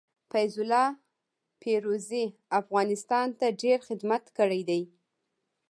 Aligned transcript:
فيض 0.29 0.55
الله 0.63 0.87
فيروزي 1.63 2.23
افغانستان 2.59 3.27
ته 3.39 3.45
ډير 3.61 3.79
خدمت 3.87 4.23
کړي 4.37 4.61
دي. 4.69 4.81